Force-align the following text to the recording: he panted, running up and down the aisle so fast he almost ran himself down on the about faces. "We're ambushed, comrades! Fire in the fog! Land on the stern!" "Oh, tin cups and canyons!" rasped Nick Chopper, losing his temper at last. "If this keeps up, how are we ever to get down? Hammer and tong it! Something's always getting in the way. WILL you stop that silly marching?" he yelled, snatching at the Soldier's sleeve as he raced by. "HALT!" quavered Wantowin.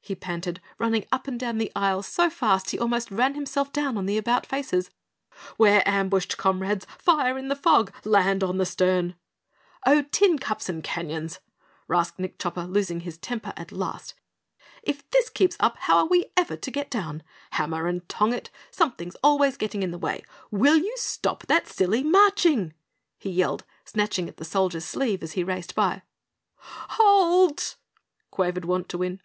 he 0.00 0.16
panted, 0.16 0.60
running 0.78 1.06
up 1.12 1.28
and 1.28 1.38
down 1.38 1.58
the 1.58 1.70
aisle 1.76 2.02
so 2.02 2.28
fast 2.28 2.70
he 2.70 2.78
almost 2.80 3.08
ran 3.08 3.34
himself 3.34 3.72
down 3.72 3.96
on 3.96 4.04
the 4.06 4.18
about 4.18 4.44
faces. 4.44 4.90
"We're 5.58 5.84
ambushed, 5.86 6.36
comrades! 6.36 6.88
Fire 6.98 7.38
in 7.38 7.46
the 7.46 7.54
fog! 7.54 7.92
Land 8.04 8.42
on 8.42 8.58
the 8.58 8.66
stern!" 8.66 9.14
"Oh, 9.86 10.02
tin 10.10 10.40
cups 10.40 10.68
and 10.68 10.82
canyons!" 10.82 11.38
rasped 11.86 12.18
Nick 12.18 12.36
Chopper, 12.36 12.64
losing 12.64 13.02
his 13.02 13.16
temper 13.16 13.52
at 13.56 13.70
last. 13.70 14.14
"If 14.82 15.08
this 15.10 15.28
keeps 15.28 15.56
up, 15.60 15.76
how 15.78 15.98
are 15.98 16.06
we 16.08 16.32
ever 16.36 16.56
to 16.56 16.70
get 16.72 16.90
down? 16.90 17.22
Hammer 17.52 17.86
and 17.86 18.08
tong 18.08 18.32
it! 18.34 18.50
Something's 18.72 19.14
always 19.22 19.56
getting 19.56 19.84
in 19.84 19.92
the 19.92 19.98
way. 19.98 20.24
WILL 20.50 20.78
you 20.78 20.94
stop 20.96 21.46
that 21.46 21.68
silly 21.68 22.02
marching?" 22.02 22.74
he 23.20 23.30
yelled, 23.30 23.62
snatching 23.84 24.28
at 24.28 24.36
the 24.38 24.44
Soldier's 24.44 24.84
sleeve 24.84 25.22
as 25.22 25.34
he 25.34 25.44
raced 25.44 25.76
by. 25.76 26.02
"HALT!" 26.88 27.76
quavered 28.32 28.64
Wantowin. 28.64 29.20